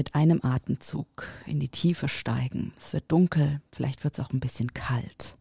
[0.00, 2.72] Mit einem Atemzug in die Tiefe steigen.
[2.78, 5.36] Es wird dunkel, vielleicht wird es auch ein bisschen kalt.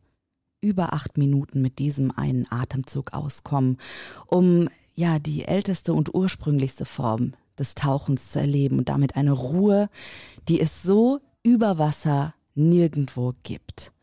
[0.60, 3.78] Über acht Minuten mit diesem einen Atemzug auskommen,
[4.26, 9.90] um ja die älteste und ursprünglichste Form des Tauchens zu erleben und damit eine Ruhe,
[10.50, 13.94] die es so über Wasser nirgendwo gibt.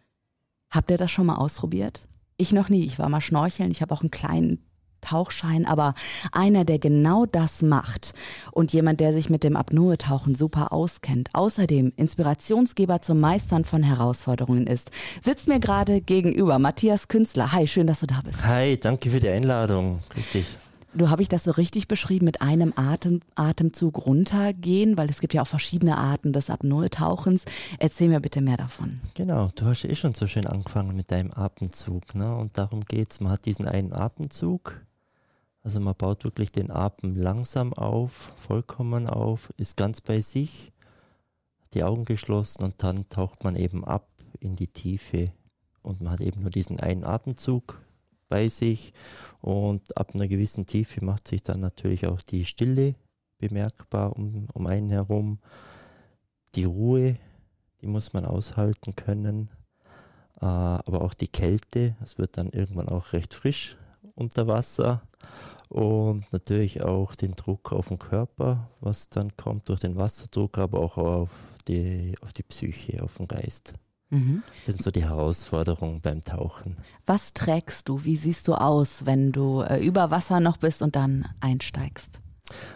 [0.70, 2.08] Habt ihr das schon mal ausprobiert?
[2.38, 2.86] Ich noch nie.
[2.86, 3.70] Ich war mal schnorcheln.
[3.70, 4.65] Ich habe auch einen kleinen
[5.06, 5.94] Tauchschein, aber
[6.32, 8.12] einer, der genau das macht
[8.52, 14.66] und jemand, der sich mit dem Apnoe-Tauchen super auskennt, außerdem Inspirationsgeber zum Meistern von Herausforderungen
[14.66, 14.90] ist,
[15.22, 16.58] sitzt mir gerade gegenüber.
[16.58, 17.52] Matthias Künstler.
[17.52, 18.46] Hi, schön, dass du da bist.
[18.46, 20.00] Hi, danke für die Einladung.
[20.10, 20.46] Grüß dich.
[20.94, 25.34] Du habe ich das so richtig beschrieben, mit einem Atem, Atemzug runtergehen, weil es gibt
[25.34, 27.44] ja auch verschiedene Arten des Apnoe-Tauchens.
[27.78, 28.94] Erzähl mir bitte mehr davon.
[29.12, 32.34] Genau, du hast eh schon so schön angefangen mit deinem Atemzug, ne?
[32.34, 33.20] Und darum geht's.
[33.20, 34.80] Man hat diesen einen Atemzug,
[35.66, 40.72] also man baut wirklich den Atem langsam auf, vollkommen auf, ist ganz bei sich,
[41.74, 45.32] die Augen geschlossen und dann taucht man eben ab in die Tiefe
[45.82, 47.84] und man hat eben nur diesen einen Atemzug
[48.28, 48.92] bei sich
[49.40, 52.94] und ab einer gewissen Tiefe macht sich dann natürlich auch die Stille
[53.38, 55.40] bemerkbar um, um einen herum.
[56.54, 57.16] Die Ruhe,
[57.80, 59.50] die muss man aushalten können,
[60.40, 63.76] äh, aber auch die Kälte, es wird dann irgendwann auch recht frisch
[64.16, 65.02] unter Wasser
[65.68, 70.80] und natürlich auch den Druck auf den Körper, was dann kommt durch den Wasserdruck, aber
[70.80, 71.30] auch auf
[71.68, 73.74] die, auf die Psyche, auf den Geist.
[74.10, 74.42] Mhm.
[74.64, 76.76] Das sind so die Herausforderungen beim Tauchen.
[77.06, 78.04] Was trägst du?
[78.04, 82.20] Wie siehst du aus, wenn du äh, über Wasser noch bist und dann einsteigst?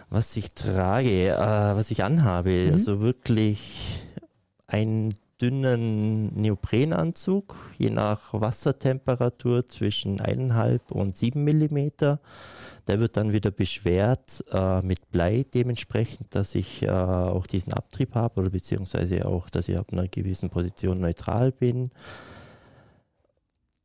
[0.09, 2.73] Was ich trage, äh, was ich anhabe, mhm.
[2.73, 4.01] also wirklich
[4.67, 12.19] einen dünnen Neoprenanzug, je nach Wassertemperatur zwischen eineinhalb und sieben Millimeter.
[12.87, 18.15] Der wird dann wieder beschwert äh, mit Blei dementsprechend, dass ich äh, auch diesen Abtrieb
[18.15, 21.91] habe oder beziehungsweise auch, dass ich ab einer gewissen Position neutral bin.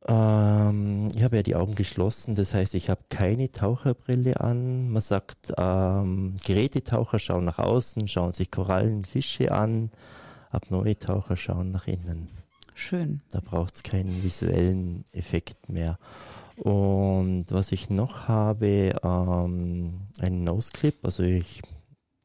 [0.07, 4.89] Ähm, ich habe ja die Augen geschlossen, das heißt, ich habe keine Taucherbrille an.
[4.89, 9.51] Man sagt, ähm, Gerätetaucher schauen nach außen, schauen sich Korallen, Fische
[10.51, 10.57] an.
[10.57, 12.27] Apnoe-Taucher schauen nach innen.
[12.73, 13.21] Schön.
[13.31, 15.97] Da braucht es keinen visuellen Effekt mehr.
[16.57, 20.95] Und was ich noch habe, ähm, einen Nose-Clip.
[21.03, 21.61] Also ich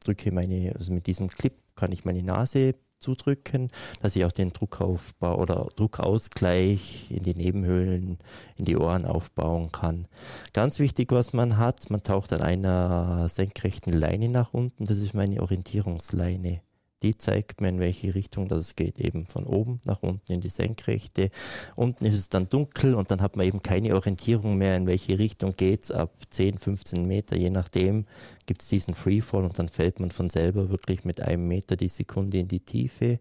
[0.04, 3.68] drücke meine, also mit diesem Clip kann ich meine Nase zudrücken,
[4.00, 8.18] dass ich auch den Druckaufbau oder Druckausgleich in die Nebenhöhlen,
[8.56, 10.06] in die Ohren aufbauen kann.
[10.52, 15.14] Ganz wichtig, was man hat, man taucht an einer senkrechten Leine nach unten, das ist
[15.14, 16.60] meine Orientierungsleine
[17.02, 20.48] die zeigt mir, in welche Richtung das geht, eben von oben nach unten in die
[20.48, 21.30] Senkrechte.
[21.76, 25.18] Unten ist es dann dunkel und dann hat man eben keine Orientierung mehr, in welche
[25.18, 25.90] Richtung geht's.
[25.90, 28.04] Ab 10, 15 Meter, je nachdem,
[28.46, 31.88] gibt es diesen Freefall und dann fällt man von selber wirklich mit einem Meter die
[31.88, 33.18] Sekunde in die Tiefe.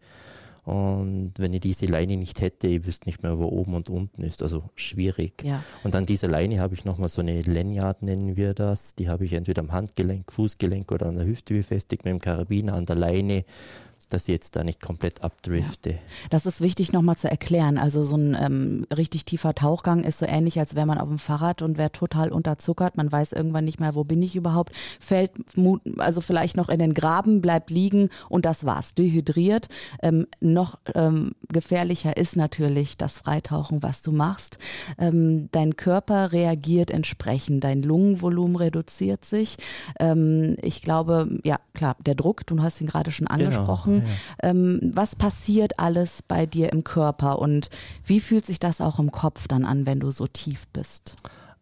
[0.63, 4.21] Und wenn ihr diese Leine nicht hätte, ihr wüsst nicht mehr, wo oben und unten
[4.21, 4.43] ist.
[4.43, 5.43] Also schwierig.
[5.43, 5.63] Ja.
[5.83, 8.93] Und an dieser Leine habe ich nochmal so eine Lanyard, nennen wir das.
[8.95, 12.73] Die habe ich entweder am Handgelenk, Fußgelenk oder an der Hüfte befestigt mit dem Karabiner
[12.73, 13.43] an der Leine
[14.13, 15.91] dass ich jetzt da nicht komplett abdrifte.
[15.91, 15.97] Ja.
[16.29, 17.77] Das ist wichtig nochmal zu erklären.
[17.77, 21.19] Also so ein ähm, richtig tiefer Tauchgang ist so ähnlich, als wäre man auf dem
[21.19, 22.97] Fahrrad und wäre total unterzuckert.
[22.97, 24.73] Man weiß irgendwann nicht mehr, wo bin ich überhaupt.
[24.99, 25.31] Fällt
[25.97, 28.93] also vielleicht noch in den Graben, bleibt liegen und das war's.
[28.93, 29.67] Dehydriert.
[30.01, 34.57] Ähm, noch ähm, gefährlicher ist natürlich das Freitauchen, was du machst.
[34.97, 37.63] Ähm, dein Körper reagiert entsprechend.
[37.63, 39.57] Dein Lungenvolumen reduziert sich.
[39.99, 44.00] Ähm, ich glaube, ja klar, der Druck, du hast ihn gerade schon genau.
[44.01, 44.11] Genau
[44.43, 47.69] ähm, was passiert alles bei dir im Körper und
[48.03, 51.15] wie fühlt sich das auch im Kopf dann an, wenn du so tief bist?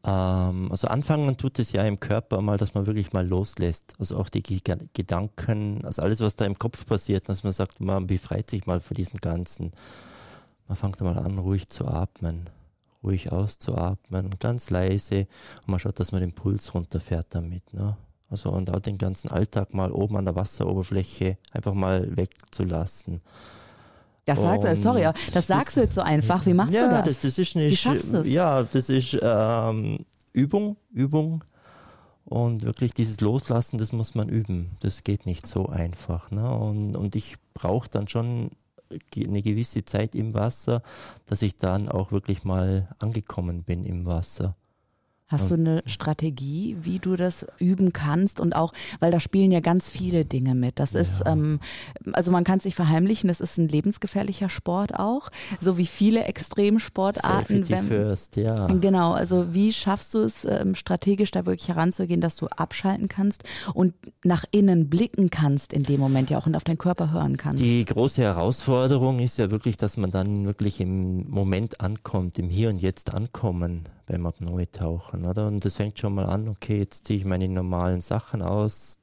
[0.04, 3.94] Ähm, also anfangen tut es ja im Körper mal, dass man wirklich mal loslässt.
[4.00, 4.60] Also auch die G
[4.94, 8.80] Gedanken, also alles, was da im Kopf passiert, dass man sagt, man befreit sich mal
[8.80, 9.72] von diesem Ganzen.
[10.68, 12.50] Man fängt mal an, ruhig zu atmen
[13.04, 15.28] ruhig auszuatmen, ganz leise
[15.62, 17.74] und man schaut, dass man den Puls runterfährt damit.
[17.74, 17.96] Ne?
[18.30, 23.22] Also und auch den ganzen Alltag mal oben an der Wasseroberfläche einfach mal wegzulassen.
[24.26, 26.46] Das sagt er, sorry, das sagst du jetzt so einfach.
[26.46, 27.06] Wie machst ja, du das?
[27.06, 27.22] das?
[27.22, 31.44] das ist nicht, Wie schaffst du Ja, das ist ähm, Übung, Übung.
[32.26, 34.78] Und wirklich dieses Loslassen, das muss man üben.
[34.82, 36.30] Das geht nicht so einfach.
[36.30, 36.48] Ne?
[36.48, 38.52] Und, und ich brauche dann schon
[39.16, 40.84] eine gewisse Zeit im Wasser,
[41.26, 44.56] dass ich dann auch wirklich mal angekommen bin im Wasser.
[45.30, 48.40] Hast du eine Strategie, wie du das üben kannst?
[48.40, 50.80] Und auch, weil da spielen ja ganz viele Dinge mit.
[50.80, 51.34] Das ist, ja.
[51.34, 51.60] ähm,
[52.14, 55.30] also man kann es sich verheimlichen, das ist ein lebensgefährlicher Sport auch,
[55.60, 57.58] so wie viele Extremsportarten.
[57.58, 58.56] Safety wenn, first, ja.
[58.68, 63.44] Genau, also wie schaffst du es ähm, strategisch da wirklich heranzugehen, dass du abschalten kannst
[63.76, 63.94] und
[64.24, 67.62] nach innen blicken kannst in dem Moment ja auch und auf deinen Körper hören kannst?
[67.62, 72.70] Die große Herausforderung ist ja wirklich, dass man dann wirklich im Moment ankommt, im Hier
[72.70, 75.48] und Jetzt ankommen beim Apnoe-Tauchen, oder?
[75.48, 78.98] Und das fängt schon mal an, okay, jetzt ziehe ich meine normalen Sachen aus,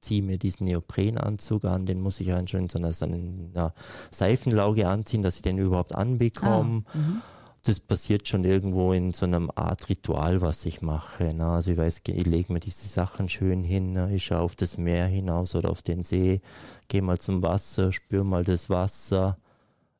[0.00, 3.74] ziehe mir diesen Neoprenanzug an, den muss ich ja schon in so einer, so einer
[4.10, 6.84] Seifenlauge anziehen, dass ich den überhaupt anbekomme.
[6.86, 7.22] Ah, mhm.
[7.64, 11.34] das passiert schon irgendwo in so einem Art Ritual, was ich mache.
[11.34, 11.46] Ne?
[11.46, 14.14] Also ich weiß, ich lege mir diese Sachen schön hin, ne?
[14.14, 16.40] ich schaue auf das Meer hinaus oder auf den See,
[16.88, 19.36] gehe mal zum Wasser, spüre mal das Wasser,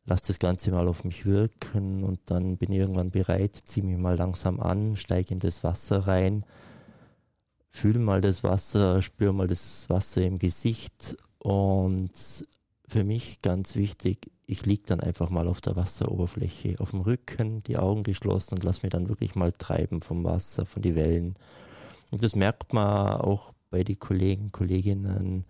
[0.06, 3.98] lass das Ganze mal auf mich wirken und dann bin ich irgendwann bereit, ziehe mich
[3.98, 6.44] mal langsam an, steige in das Wasser rein,
[7.70, 12.12] fühle mal das Wasser, spüre mal das Wasser im Gesicht und
[12.88, 17.64] für mich ganz wichtig, ich liege dann einfach mal auf der Wasseroberfläche, auf dem Rücken,
[17.64, 21.34] die Augen geschlossen und lass mich dann wirklich mal treiben vom Wasser, von den Wellen.
[22.12, 25.44] Und das merkt man auch bei den Kollegen, Kolleginnen,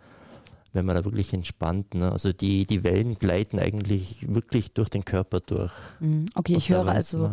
[0.73, 1.95] wenn man da wirklich entspannt.
[1.95, 2.11] Ne?
[2.11, 5.73] Also die, die Wellen gleiten eigentlich wirklich durch den Körper durch.
[6.01, 6.27] Mhm.
[6.35, 7.31] Okay, ich höre also,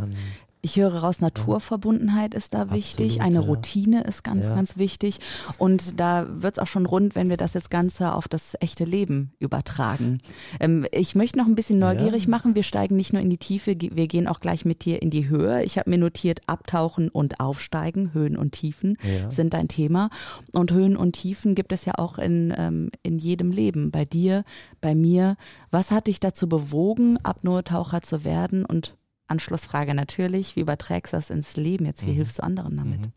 [0.65, 3.45] ich höre raus, Naturverbundenheit ist da wichtig, Absolut, eine ja.
[3.45, 4.56] Routine ist ganz, ja.
[4.56, 5.19] ganz wichtig.
[5.57, 8.86] Und da wird es auch schon rund, wenn wir das jetzt Ganze auf das echte
[8.86, 10.21] Leben übertragen.
[10.62, 12.30] Ähm, ich möchte noch ein bisschen neugierig ja.
[12.30, 12.56] machen.
[12.56, 15.27] Wir steigen nicht nur in die Tiefe, wir gehen auch gleich mit dir in die
[15.27, 15.63] Höhe.
[15.63, 18.98] Ich habe mir notiert, abtauchen und aufsteigen, Höhen und Tiefen
[19.30, 20.10] sind dein Thema.
[20.54, 23.92] Und Höhen und Tiefen gibt es ja auch in, ähm, in jedem Leben.
[23.92, 24.45] Bei dir,
[24.80, 25.36] bei mir.
[25.71, 28.95] Was hat dich dazu bewogen, Apnoe-Taucher zu werden und
[29.34, 32.06] Anschlussfrage natürlich, wie überträgst du das ins Leben jetzt?
[32.06, 32.16] Wie mhm.
[32.16, 33.02] hilfst du anderen damit?
[33.02, 33.12] Mhm.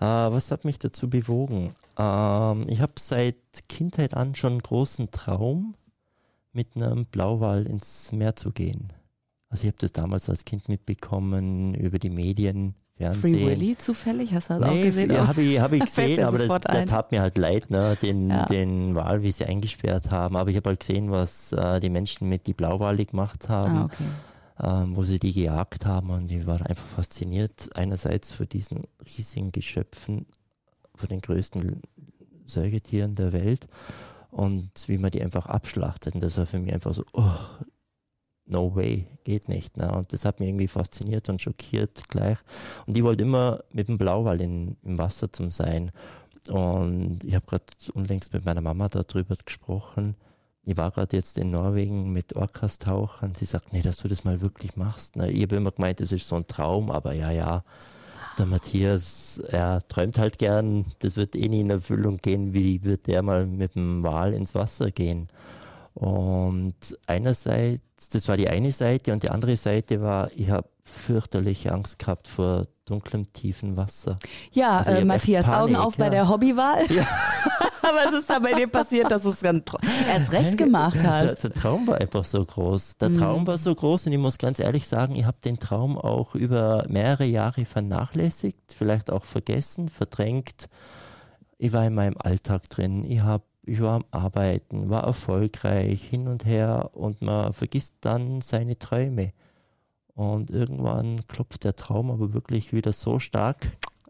[0.00, 1.74] Äh, was hat mich dazu bewogen?
[1.98, 3.36] Ähm, ich habe seit
[3.68, 5.74] Kindheit an schon einen großen Traum,
[6.52, 8.92] mit einem Blauwal ins Meer zu gehen.
[9.48, 13.34] Also ich habe das damals als Kind mitbekommen über die Medien, Fernsehen.
[13.34, 15.10] Free Willy zufällig, hast du das nee, auch gesehen?
[15.10, 18.28] Ja, habe ich, hab ich gesehen, aber das, das tat mir halt leid, ne, den,
[18.28, 18.44] ja.
[18.46, 20.36] den Wal, wie sie eingesperrt haben.
[20.36, 23.76] Aber ich habe halt gesehen, was äh, die Menschen mit die Blauwale gemacht haben.
[23.76, 24.04] Ah, okay
[24.60, 29.52] ähm, wo sie die gejagt haben und ich war einfach fasziniert, einerseits von diesen riesigen
[29.52, 30.26] Geschöpfen,
[30.94, 31.82] von den größten
[32.44, 33.66] Säugetieren der Welt
[34.30, 36.14] und wie man die einfach abschlachtet.
[36.14, 37.36] Und das war für mich einfach so, oh,
[38.46, 39.76] no way, geht nicht.
[39.76, 39.90] Ne?
[39.90, 42.38] Und das hat mich irgendwie fasziniert und schockiert gleich.
[42.86, 45.90] Und ich wollte immer mit dem Blauwal in, im Wasser zum sein.
[46.48, 47.64] Und ich habe gerade
[47.94, 50.16] unlängst mit meiner Mama darüber gesprochen,
[50.64, 53.34] ich war gerade jetzt in Norwegen mit Orcas tauchen.
[53.34, 55.16] Sie sagt, nee, dass du das mal wirklich machst.
[55.16, 55.30] Ne?
[55.30, 57.64] Ich habe immer gemeint, das ist so ein Traum, aber ja, ja.
[58.38, 63.06] Der Matthias, er träumt halt gern, das wird eh nie in Erfüllung gehen, wie wird
[63.06, 65.28] der mal mit dem Wal ins Wasser gehen.
[65.92, 66.74] Und
[67.06, 71.98] einerseits, das war die eine Seite und die andere Seite war, ich habe fürchterliche Angst
[71.98, 74.18] gehabt vor dunklem, tiefen Wasser.
[74.52, 76.04] Ja, also äh, Matthias, Panik, Augen auf ja.
[76.04, 76.90] bei der Hobbywahl.
[76.90, 77.06] Ja.
[77.94, 81.42] Was ist da bei dir passiert, dass es erst recht gemacht hast?
[81.42, 82.96] Der, der, Traum war einfach so groß.
[82.98, 83.18] Der mhm.
[83.18, 86.34] Traum war so groß und ich muss ganz ehrlich sagen, ich habe den Traum auch
[86.34, 90.68] über mehrere Jahre vernachlässigt, vielleicht auch vergessen, verdrängt.
[91.58, 93.04] Ich war in meinem Alltag drin.
[93.04, 98.40] Ich habe ich war am Arbeiten, war erfolgreich, hin und her und man vergisst dann
[98.40, 99.32] seine Träume.
[100.14, 103.58] Und irgendwann klopft der Traum aber wirklich wieder so stark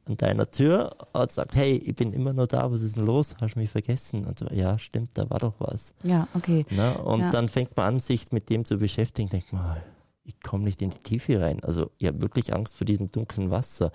[0.07, 3.35] an deiner Tür und sagt, hey, ich bin immer noch da, was ist denn los?
[3.41, 4.25] Hast du mich vergessen?
[4.25, 5.95] Und so, ja, stimmt, da war doch was.
[6.03, 6.65] Ja, okay.
[6.71, 7.31] Na, und ja.
[7.31, 9.77] dann fängt man an, sich mit dem zu beschäftigen, denkt man,
[10.25, 11.63] ich komme nicht in die Tiefe rein.
[11.65, 13.93] Also ich habe wirklich Angst vor diesem dunklen Wasser.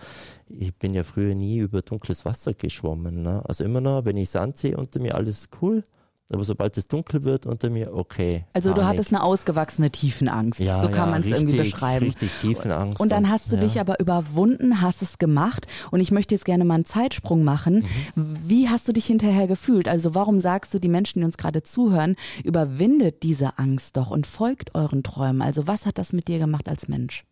[0.48, 3.22] Ich bin ja früher nie über dunkles Wasser geschwommen.
[3.22, 3.42] Ne?
[3.46, 5.84] Also immer noch, wenn ich Sand sehe unter mir, alles cool.
[6.30, 8.46] Aber sobald es dunkel wird unter mir, okay.
[8.52, 10.60] Also du hattest eine ausgewachsene Tiefenangst.
[10.60, 12.06] Ja, so kann ja, man es irgendwie beschreiben.
[12.06, 13.00] Richtig Tiefenangst.
[13.00, 13.62] Und dann hast du ja.
[13.62, 15.68] dich aber überwunden, hast es gemacht.
[15.90, 17.86] Und ich möchte jetzt gerne mal einen Zeitsprung machen.
[18.16, 18.38] Mhm.
[18.46, 19.88] Wie hast du dich hinterher gefühlt?
[19.88, 24.28] Also warum sagst du, die Menschen, die uns gerade zuhören, überwindet diese Angst doch und
[24.28, 25.42] folgt euren Träumen?
[25.42, 27.24] Also was hat das mit dir gemacht als Mensch?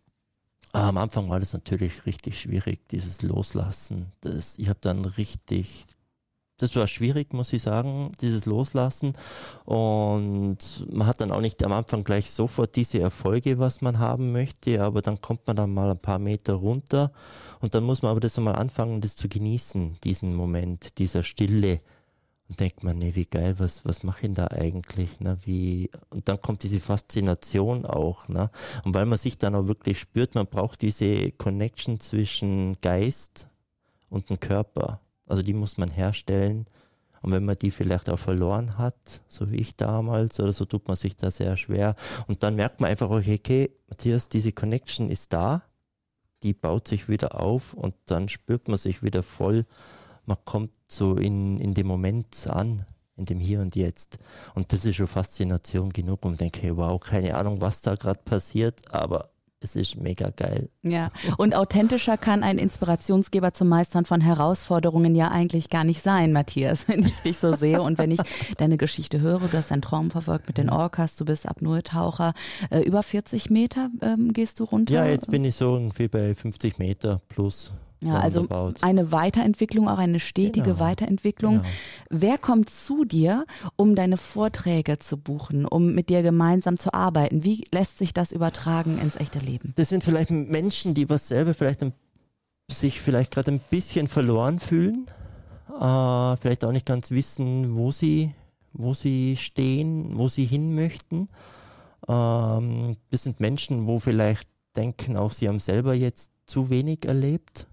[0.72, 4.12] Am Anfang war das natürlich richtig schwierig, dieses Loslassen.
[4.22, 5.86] Das, ich habe dann richtig
[6.58, 9.14] das war schwierig, muss ich sagen, dieses Loslassen.
[9.66, 10.58] Und
[10.92, 14.82] man hat dann auch nicht am Anfang gleich sofort diese Erfolge, was man haben möchte,
[14.82, 17.12] aber dann kommt man dann mal ein paar Meter runter
[17.60, 21.82] und dann muss man aber das einmal anfangen, das zu genießen, diesen Moment, dieser Stille.
[22.48, 25.20] Und denkt man, nee, wie geil, was, was mache ich denn da eigentlich?
[25.20, 25.36] Ne?
[25.46, 28.28] Wie, und dann kommt diese Faszination auch.
[28.28, 28.52] Ne?
[28.84, 33.48] Und weil man sich dann auch wirklich spürt, man braucht diese Connection zwischen Geist
[34.10, 35.02] und dem Körper.
[35.28, 36.68] Also die muss man herstellen.
[37.22, 40.88] Und wenn man die vielleicht auch verloren hat, so wie ich damals, oder so tut
[40.88, 41.96] man sich da sehr schwer.
[42.28, 45.64] Und dann merkt man einfach, okay, Matthias, diese Connection ist da,
[46.44, 49.66] die baut sich wieder auf und dann spürt man sich wieder voll.
[50.26, 54.20] Man kommt so in, in dem Moment an, in dem Hier und Jetzt.
[54.54, 57.96] Und das ist schon Faszination genug, um zu denken, hey, wow, keine Ahnung, was da
[57.96, 59.32] gerade passiert, aber
[59.66, 60.70] es ist mega geil.
[60.84, 66.32] Ja, und authentischer kann ein Inspirationsgeber zum Meistern von Herausforderungen ja eigentlich gar nicht sein,
[66.32, 68.22] Matthias, wenn ich dich so sehe und wenn ich
[68.58, 69.40] deine Geschichte höre.
[69.40, 72.34] Du hast deinen Traum verfolgt mit den Orcas, du bist Apnoe-Taucher.
[72.70, 74.94] Äh, über 40 Meter ähm, gehst du runter?
[74.94, 77.74] Ja, jetzt bin ich so irgendwie bei 50 Meter plus.
[78.06, 78.48] Ja, also
[78.82, 80.80] eine Weiterentwicklung, auch eine stetige genau.
[80.80, 81.54] Weiterentwicklung.
[81.56, 81.68] Genau.
[82.12, 83.46] Wer kommt zu dir,
[83.78, 87.44] um deine Vorträge zu buchen, um mit dir gemeinsam zu arbeiten?
[87.44, 89.74] Wie lässt sich das übertragen ins echte Leben?
[89.76, 91.84] Das sind vielleicht Menschen, die was selber vielleicht
[92.72, 95.08] sich vielleicht gerade ein bisschen verloren fühlen,
[95.70, 98.34] äh, vielleicht auch nicht ganz wissen, wo sie,
[98.74, 101.28] wo sie stehen, wo sie hin möchten.
[102.08, 107.68] Ähm, das sind Menschen, wo vielleicht denken, auch sie haben selber jetzt zu wenig erlebt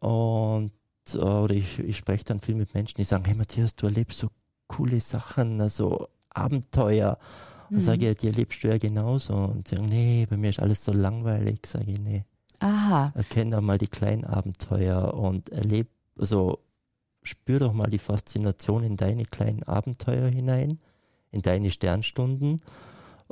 [0.00, 0.72] und
[1.14, 4.18] äh, oder ich, ich spreche dann viel mit Menschen, die sagen, hey Matthias, du erlebst
[4.18, 4.28] so
[4.66, 7.18] coole Sachen, also Abenteuer.
[7.68, 7.80] Und mhm.
[7.80, 9.34] sage ich, die erlebst du ja genauso.
[9.34, 11.66] Und sagen, nee, bei mir ist alles so langweilig.
[11.66, 12.24] Sage ich, nee.
[12.60, 13.12] Aha.
[13.14, 15.88] Erkenn doch mal die kleinen Abenteuer und erleb,
[16.18, 16.58] also
[17.22, 20.78] spür doch mal die Faszination in deine kleinen Abenteuer hinein,
[21.30, 22.60] in deine Sternstunden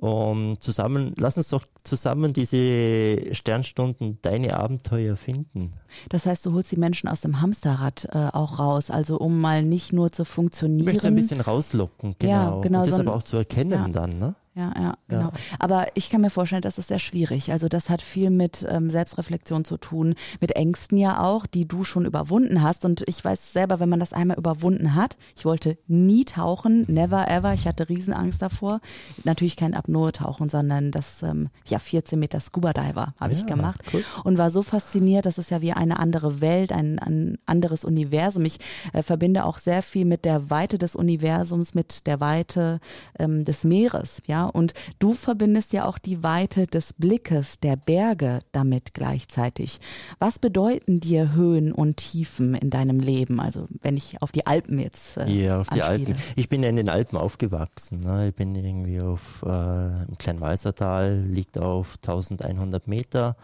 [0.00, 5.72] um zusammen, lass uns doch zusammen diese Sternstunden, deine Abenteuer finden.
[6.08, 9.64] Das heißt, du holst die Menschen aus dem Hamsterrad äh, auch raus, also um mal
[9.64, 10.80] nicht nur zu funktionieren.
[10.80, 12.32] Ich möchte ein bisschen rauslocken, genau.
[12.32, 13.88] Ja, genau Und das so aber auch zu erkennen ja.
[13.88, 14.34] dann, ne?
[14.58, 15.22] Ja, ja, genau.
[15.28, 15.32] Ja.
[15.60, 17.52] Aber ich kann mir vorstellen, das ist sehr schwierig.
[17.52, 21.84] Also das hat viel mit ähm, Selbstreflexion zu tun, mit Ängsten ja auch, die du
[21.84, 22.84] schon überwunden hast.
[22.84, 27.28] Und ich weiß selber, wenn man das einmal überwunden hat, ich wollte nie tauchen, never
[27.28, 27.54] ever.
[27.54, 28.80] Ich hatte Riesenangst davor.
[29.22, 33.80] Natürlich kein Apnoe-Tauchen, sondern das ähm, ja 14 Meter Scuba Diver habe ja, ich gemacht
[33.94, 34.04] cool.
[34.24, 35.24] und war so fasziniert.
[35.24, 38.44] Das ist ja wie eine andere Welt, ein, ein anderes Universum.
[38.44, 38.58] Ich
[38.92, 42.80] äh, verbinde auch sehr viel mit der Weite des Universums, mit der Weite
[43.20, 44.47] ähm, des Meeres, ja.
[44.50, 49.78] Und du verbindest ja auch die Weite des Blickes der Berge damit gleichzeitig.
[50.18, 53.40] Was bedeuten dir Höhen und Tiefen in deinem Leben?
[53.40, 55.16] Also wenn ich auf die Alpen jetzt.
[55.16, 55.98] Äh, ja, auf anspiele.
[55.98, 56.22] die Alpen.
[56.36, 58.00] Ich bin ja in den Alpen aufgewachsen.
[58.00, 58.28] Ne?
[58.28, 63.36] Ich bin irgendwie auf äh, im Kleinwalsertal, liegt auf 1100 Meter.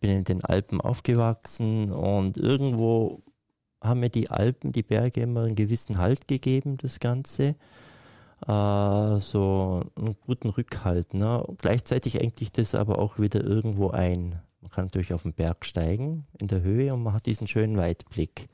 [0.00, 3.22] Bin in den Alpen aufgewachsen und irgendwo
[3.82, 7.56] haben mir die Alpen, die Berge immer einen gewissen Halt gegeben, das Ganze
[8.42, 11.14] äh, so einen guten Rückhalt.
[11.14, 11.44] Ne?
[11.58, 14.40] gleichzeitig engt sich das aber auch wieder irgendwo ein.
[14.60, 17.76] Man kann natürlich auf den Berg steigen in der Höhe und man hat diesen schönen
[17.76, 18.48] Weitblick.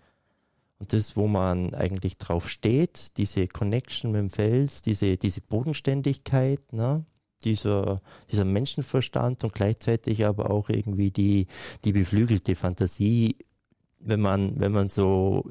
[0.78, 6.72] Und das, wo man eigentlich drauf steht, diese Connection mit dem Fels, diese, diese Bodenständigkeit,
[6.72, 7.04] ne?
[7.44, 11.46] dieser, dieser Menschenverstand und gleichzeitig aber auch irgendwie die,
[11.84, 13.36] die beflügelte Fantasie,
[14.00, 15.44] wenn man, wenn man so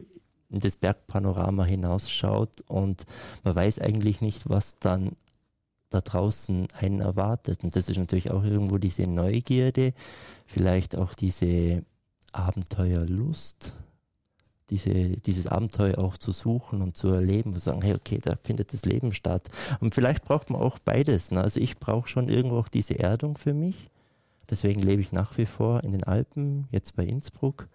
[0.52, 3.06] in das Bergpanorama hinausschaut und
[3.44, 5.12] man weiß eigentlich nicht, was dann
[5.90, 7.64] da draußen einen erwartet.
[7.64, 9.94] Und das ist natürlich auch irgendwo diese Neugierde,
[10.46, 11.84] vielleicht auch diese
[12.32, 13.76] Abenteuerlust,
[14.70, 18.72] diese, dieses Abenteuer auch zu suchen und zu erleben und sagen, hey, okay, da findet
[18.74, 19.50] das Leben statt.
[19.82, 21.32] Und vielleicht braucht man auch beides.
[21.32, 21.42] Ne?
[21.42, 23.90] Also ich brauche schon irgendwo auch diese Erdung für mich.
[24.50, 27.68] Deswegen lebe ich nach wie vor in den Alpen, jetzt bei Innsbruck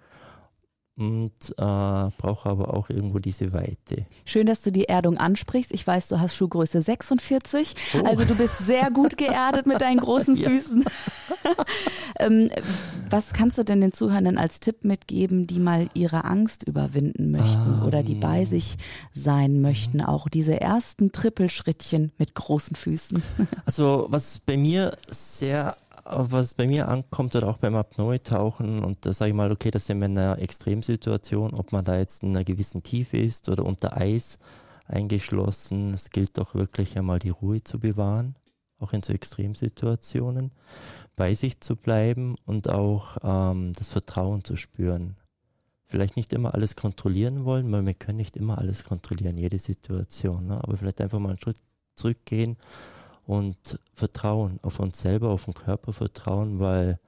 [0.97, 4.07] und äh, brauche aber auch irgendwo diese Weite.
[4.25, 5.73] Schön, dass du die Erdung ansprichst.
[5.73, 8.07] Ich weiß, du hast Schuhgröße 46, oh.
[8.07, 10.85] also du bist sehr gut geerdet mit deinen großen Füßen.
[12.19, 12.51] ähm,
[13.11, 17.81] was kannst du denn den Zuhörern als Tipp mitgeben, die mal ihre Angst überwinden möchten
[17.81, 17.87] um.
[17.87, 18.47] oder die bei ähm.
[18.47, 18.77] sich
[19.13, 20.01] sein möchten?
[20.01, 23.23] Auch diese ersten Trippelschrittchen mit großen Füßen.
[23.67, 25.77] also was bei mir sehr
[26.09, 29.87] was bei mir ankommt oder auch beim Apnoe-Tauchen und da sage ich mal, okay, das
[29.87, 33.65] sind wir in einer Extremsituation, ob man da jetzt in einer gewissen Tiefe ist oder
[33.65, 34.39] unter Eis
[34.87, 38.37] eingeschlossen, es gilt doch wirklich einmal die Ruhe zu bewahren,
[38.79, 40.53] auch in so Extremsituationen,
[41.17, 45.17] bei sich zu bleiben und auch ähm, das Vertrauen zu spüren.
[45.89, 50.49] Vielleicht nicht immer alles kontrollieren wollen, weil wir können nicht immer alles kontrollieren, jede Situation,
[50.49, 50.63] ne?
[50.63, 51.59] aber vielleicht einfach mal einen Schritt
[51.95, 52.57] zurückgehen
[53.27, 57.01] und Vertrauen auf uns selber, auf den Körper vertrauen, weil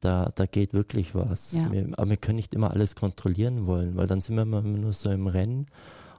[0.00, 1.52] da, da geht wirklich was.
[1.52, 1.72] Ja.
[1.72, 4.92] Wir, aber wir können nicht immer alles kontrollieren wollen, weil dann sind wir immer nur
[4.92, 5.66] so im Rennen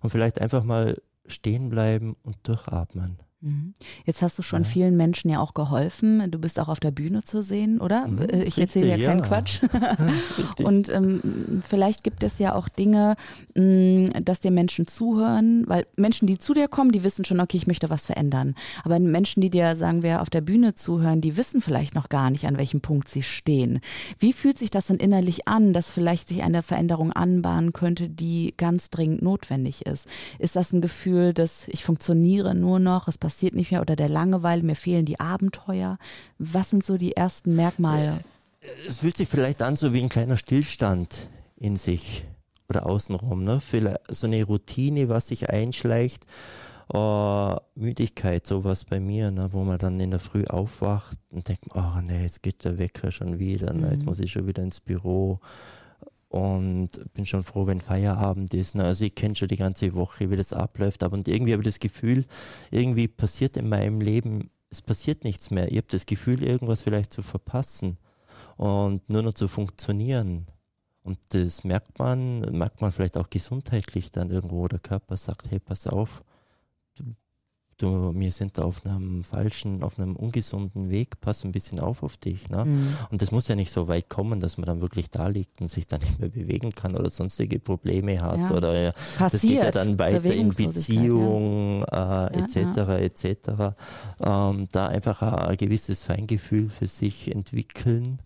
[0.02, 3.20] und vielleicht einfach mal stehen bleiben und durchatmen.
[3.46, 3.76] Mhm.
[4.06, 4.70] Jetzt hast du schon ja.
[4.70, 6.32] vielen Menschen ja auch geholfen.
[6.32, 8.08] Du bist auch auf der Bühne zu sehen, oder?
[8.08, 9.62] Mhm, äh, ich erzähle ja keinen Quatsch.
[10.64, 13.16] und ähm, vielleicht gibt es ja auch Dinge,
[13.54, 17.40] mh, mm, dass dir Menschen zuhören, weil Menschen, die zu dir kommen, die wissen schon,
[17.40, 18.56] okay, ich möchte was verändern.
[18.84, 22.32] Aber Menschen, die dir, sagen wir, auf der Bühne zuhören, die wissen vielleicht noch gar
[22.32, 23.80] nicht, an welchem Punkt sie stehen.
[24.18, 28.56] Wie fühlt sich das denn innerlich an, dass vielleicht sich eine Veränderung anbahnen könnte, die
[28.58, 30.08] ganz dringend notwendig ist?
[30.40, 33.98] Ist das ein Gefühl, dass ich funktioniere nur noch, es passiert passiert nicht mehr oder
[33.98, 35.98] der Langeweile, mir fehlen die Abenteuer.
[36.38, 38.20] Was sind so die ersten Merkmale?
[38.88, 42.24] Es fühlt sich vielleicht an so wie ein kleiner Stillstand in sich
[42.70, 43.44] oder außenrum.
[43.44, 43.60] Ne?
[44.10, 46.26] So eine Routine, was sich einschleicht.
[46.94, 51.66] Oh, Müdigkeit, sowas bei mir, ne, wo man dann in der Früh aufwacht und denkt,
[51.74, 54.06] oh nee, jetzt geht der Wecker schon wieder, ne, jetzt mhm.
[54.06, 55.40] muss ich schon wieder ins Büro
[56.30, 58.76] und bin schon froh, wenn Feierabend ist.
[58.76, 58.84] Ne?
[58.84, 61.68] Also ich kenne schon die ganze Woche, wie das abläuft, aber und irgendwie habe ich
[61.68, 62.26] das Gefühl,
[62.72, 65.72] irgendwie passiert in meinem Leben, es passiert nichts mehr.
[65.72, 67.98] Ich habe das Gefühl, irgendwas vielleicht zu verpassen
[68.58, 70.46] und nur noch zu funktionieren.
[71.04, 74.68] Und das merkt man, merkt man vielleicht auch gesundheitlich dann irgendwo.
[74.68, 76.24] Der Körper sagt, hey, pass auf,
[77.78, 82.18] du, wir sind auf einem falschen, auf einem ungesunden Weg, pass ein bisschen auf auf
[82.18, 82.50] dich.
[82.50, 82.66] Ne?
[82.66, 82.98] Mhm.
[83.12, 85.70] Und das muss ja nicht so weit kommen, dass man dann wirklich da liegt und
[85.70, 88.40] sich dann nicht mehr bewegen kann oder sonstige Probleme hat.
[88.40, 88.52] Ja.
[88.52, 92.28] Oder ja, das geht ja dann weiter in Beziehung ja.
[92.28, 92.56] äh, etc.
[93.02, 93.50] Etc.
[94.22, 98.20] Ähm, da einfach ein, ein, gewisses Feingefühl für sich entwickeln,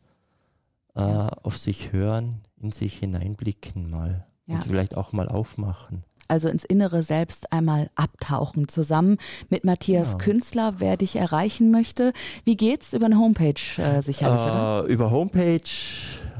[0.95, 4.25] äh, auf sich hören, in sich hineinblicken mal.
[4.47, 8.67] Und vielleicht auch mal aufmachen also ins innere Selbst einmal abtauchen.
[8.67, 9.17] Zusammen
[9.49, 10.23] mit Matthias genau.
[10.23, 12.13] Künstler, wer dich erreichen möchte.
[12.45, 14.41] Wie geht's über eine Homepage äh, sicherlich?
[14.41, 15.61] Äh, über Homepage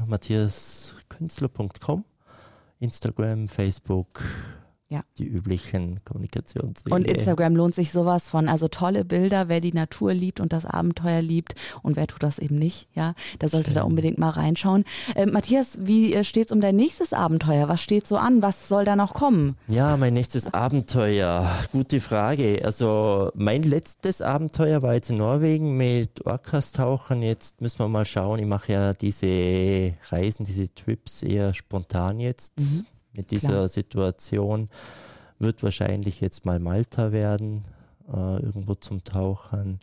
[0.06, 2.04] matthiaskünstler.com,
[2.80, 4.22] Instagram, Facebook,
[4.90, 5.04] ja.
[5.18, 6.92] Die üblichen Kommunikationswege.
[6.92, 8.48] Und Instagram lohnt sich sowas von.
[8.48, 12.40] Also tolle Bilder, wer die Natur liebt und das Abenteuer liebt und wer tut das
[12.40, 14.84] eben nicht, ja, da sollte da unbedingt mal reinschauen.
[15.14, 17.68] Äh, Matthias, wie äh, steht's um dein nächstes Abenteuer?
[17.68, 18.42] Was steht so an?
[18.42, 19.56] Was soll da noch kommen?
[19.68, 21.48] Ja, mein nächstes Abenteuer.
[21.70, 22.60] Gute Frage.
[22.64, 27.22] Also mein letztes Abenteuer war jetzt in Norwegen mit Orkastauchen.
[27.22, 28.40] Jetzt müssen wir mal schauen.
[28.40, 32.58] Ich mache ja diese Reisen, diese Trips eher spontan jetzt.
[32.58, 33.68] Mhm mit dieser Klar.
[33.68, 34.68] Situation
[35.38, 37.64] wird wahrscheinlich jetzt mal Malta werden,
[38.08, 39.80] äh, irgendwo zum Tauchen.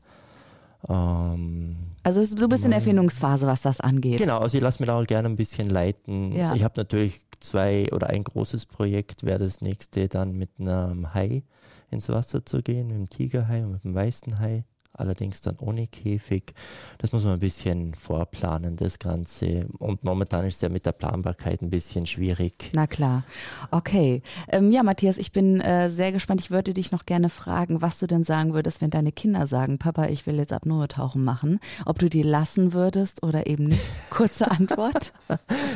[0.88, 4.20] Ähm, also du bist in Erfindungsphase, was das angeht.
[4.20, 6.32] Genau, also ich lasse mich da auch gerne ein bisschen leiten.
[6.32, 6.54] Ja.
[6.54, 11.44] Ich habe natürlich zwei oder ein großes Projekt, wäre das nächste dann mit einem Hai
[11.90, 14.64] ins Wasser zu gehen, mit dem Tigerhai und mit dem weißen Hai
[14.98, 16.54] allerdings dann ohne Käfig.
[16.98, 19.68] Das muss man ein bisschen vorplanen, das Ganze.
[19.78, 22.72] Und momentan ist es ja mit der Planbarkeit ein bisschen schwierig.
[22.74, 23.24] Na klar.
[23.72, 24.22] Okay.
[24.50, 26.42] Ähm, ja, Matthias, ich bin äh, sehr gespannt.
[26.42, 29.78] Ich würde dich noch gerne fragen, was du denn sagen würdest, wenn deine Kinder sagen,
[29.78, 31.60] Papa, ich will jetzt Apnoe-Tauchen machen.
[31.86, 33.84] Ob du die lassen würdest oder eben nicht?
[34.10, 35.14] Kurze Antwort.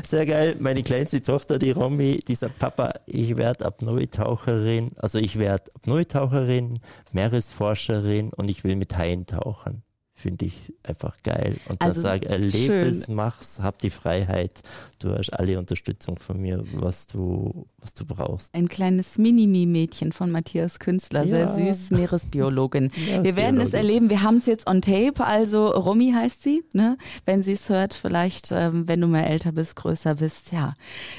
[0.08, 0.56] sehr geil.
[0.60, 4.92] Meine kleinste Tochter, die Romy, die sagt, Papa, ich werde Apnoe-Taucherin.
[4.98, 6.80] Also ich werde Apnoe-Taucherin,
[7.12, 9.84] Meeresforscherin und ich will mit Haien eintauchen
[10.22, 11.56] finde ich einfach geil.
[11.68, 14.62] Und also, dann sage, erlebe es, mach's, hab die Freiheit.
[15.00, 18.54] Du hast alle Unterstützung von mir, was du, was du brauchst.
[18.54, 21.48] Ein kleines Minimi-Mädchen von Matthias Künstler, ja.
[21.48, 22.92] sehr süß, Meeresbiologin.
[23.22, 26.98] Wir werden es erleben, wir haben es jetzt on tape, also Romy heißt sie, ne?
[27.26, 30.76] wenn sie es hört, vielleicht, ähm, wenn du mal älter bist, größer bist, ja.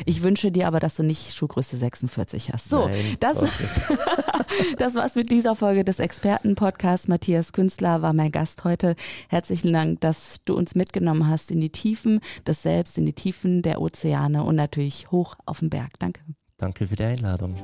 [0.06, 2.68] Ich wünsche dir aber, dass du nicht Schuhgröße 46 hast.
[2.68, 3.42] So, Nein, das,
[4.78, 7.08] das war's mit dieser Folge des Experten-Podcasts.
[7.08, 8.91] Matthias Künstler war mein Gast heute.
[9.28, 13.62] Herzlichen Dank, dass du uns mitgenommen hast in die Tiefen des Selbst, in die Tiefen
[13.62, 15.98] der Ozeane und natürlich hoch auf den Berg.
[15.98, 16.20] Danke.
[16.56, 17.56] Danke für die Einladung.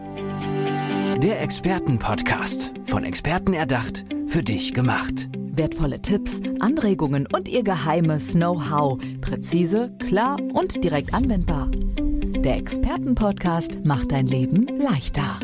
[1.23, 2.75] Der Expertenpodcast.
[2.87, 5.29] Von Experten erdacht, für dich gemacht.
[5.35, 8.99] Wertvolle Tipps, Anregungen und ihr geheimes Know-how.
[9.21, 11.71] Präzise, klar und direkt anwendbar.
[11.71, 15.41] Der Expertenpodcast macht dein Leben leichter.